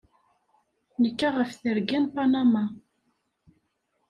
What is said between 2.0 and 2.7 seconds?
n Panama.